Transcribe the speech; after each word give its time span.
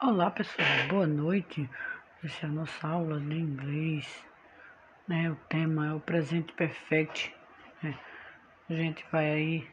Olá 0.00 0.30
pessoal, 0.30 0.68
boa 0.88 1.08
noite. 1.08 1.68
Essa 2.22 2.46
é 2.46 2.48
a 2.48 2.52
nossa 2.52 2.86
aula 2.86 3.18
de 3.18 3.34
inglês. 3.34 4.24
Né? 5.08 5.28
O 5.28 5.34
tema 5.48 5.88
é 5.88 5.92
o 5.92 5.98
presente 5.98 6.52
perfect. 6.52 7.34
Né? 7.82 7.98
A 8.70 8.74
gente 8.74 9.04
vai 9.10 9.28
aí 9.28 9.68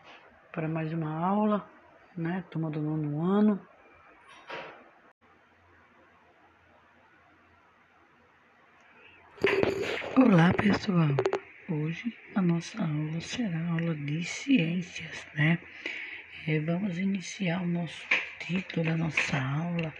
para 0.52 0.68
mais 0.68 0.92
uma 0.92 1.16
aula, 1.16 1.70
né? 2.18 2.44
Turma 2.50 2.72
do 2.72 2.82
nono 2.82 3.22
ano. 3.22 3.62
Olá 10.17 10.51
pessoal, 10.53 11.15
hoje 11.69 12.17
a 12.33 12.42
nossa 12.42 12.81
aula 12.81 13.21
será 13.21 13.60
aula 13.69 13.94
de 13.94 14.23
ciências, 14.23 15.28
né? 15.35 15.60
É, 16.48 16.59
vamos 16.62 16.98
iniciar 16.98 17.62
o 17.62 17.67
nosso 17.67 18.07
título 18.39 18.85
da 18.85 18.98
nossa 18.98 19.38
aula 19.38 19.94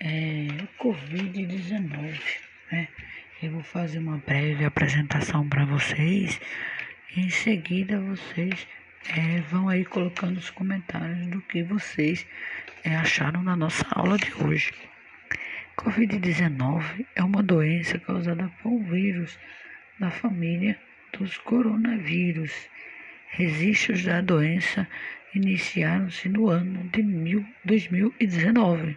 é, 0.00 0.48
o 0.62 0.82
Covid-19. 0.82 2.20
Né? 2.70 2.88
Eu 3.42 3.52
vou 3.52 3.62
fazer 3.62 3.98
uma 3.98 4.18
breve 4.18 4.64
apresentação 4.64 5.48
para 5.48 5.64
vocês 5.64 6.40
em 7.16 7.30
seguida 7.30 7.98
vocês 8.00 8.66
é, 9.08 9.40
vão 9.40 9.68
aí 9.68 9.84
colocando 9.84 10.36
os 10.36 10.50
comentários 10.50 11.26
do 11.28 11.40
que 11.40 11.62
vocês 11.62 12.26
é, 12.84 12.94
acharam 12.94 13.42
da 13.42 13.56
nossa 13.56 13.86
aula 13.90 14.18
de 14.18 14.32
hoje. 14.34 14.72
Covid-19 15.76 17.06
é 17.16 17.22
uma 17.22 17.42
doença 17.42 17.98
causada 17.98 18.50
por 18.62 18.70
um 18.70 18.84
vírus 18.84 19.38
da 19.98 20.10
família 20.10 20.78
dos 21.18 21.38
coronavírus. 21.38 22.52
Registros 23.30 24.04
da 24.04 24.20
doença 24.20 24.86
iniciaram-se 25.34 26.28
no 26.28 26.48
ano 26.48 26.88
de 26.90 27.02
2019 27.64 28.96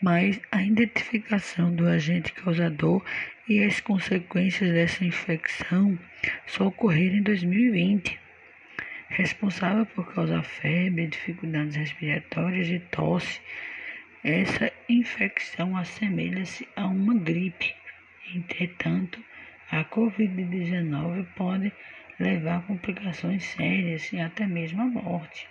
mas 0.00 0.40
a 0.52 0.62
identificação 0.62 1.74
do 1.74 1.88
agente 1.88 2.32
causador 2.32 3.02
e 3.48 3.62
as 3.62 3.80
consequências 3.80 4.70
dessa 4.72 5.04
infecção 5.04 5.98
só 6.46 6.66
ocorreram 6.66 7.16
em 7.16 7.22
2020. 7.22 8.18
Responsável 9.08 9.86
por 9.86 10.12
causar 10.12 10.42
febre, 10.42 11.06
dificuldades 11.06 11.76
respiratórias 11.76 12.68
e 12.68 12.78
tosse, 12.78 13.40
essa 14.22 14.72
infecção 14.88 15.76
assemelha-se 15.76 16.68
a 16.74 16.86
uma 16.86 17.14
gripe. 17.14 17.72
Entretanto, 18.34 19.22
a 19.70 19.84
Covid-19 19.84 21.26
pode 21.36 21.72
levar 22.18 22.58
a 22.58 22.62
complicações 22.62 23.44
sérias 23.44 24.12
e 24.12 24.18
até 24.18 24.46
mesmo 24.46 24.82
a 24.82 24.86
morte, 24.86 25.48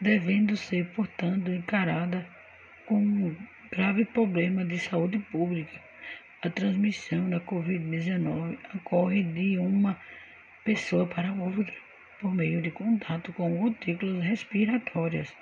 devendo 0.00 0.56
ser, 0.56 0.86
portanto, 0.92 1.50
encarada 1.50 2.35
com 2.86 2.96
um 2.96 3.36
grave 3.70 4.04
problema 4.04 4.64
de 4.64 4.78
saúde 4.78 5.18
pública. 5.18 5.80
A 6.42 6.50
transmissão 6.50 7.28
da 7.28 7.40
Covid-19 7.40 8.58
ocorre 8.76 9.22
de 9.22 9.58
uma 9.58 10.00
pessoa 10.64 11.06
para 11.06 11.32
outra 11.32 11.74
por 12.20 12.34
meio 12.34 12.62
de 12.62 12.70
contato 12.70 13.32
com 13.32 13.56
gotículas 13.56 14.22
respiratórias. 14.22 15.34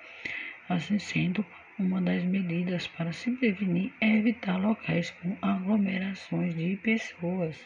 Assim 0.69 0.99
sendo, 0.99 1.45
uma 1.79 2.01
das 2.01 2.23
medidas 2.25 2.87
para 2.87 3.13
se 3.13 3.31
prevenir 3.33 3.93
é 4.01 4.17
evitar 4.17 4.57
locais 4.57 5.11
com 5.11 5.37
aglomerações 5.43 6.55
de 6.55 6.77
pessoas. 6.77 7.59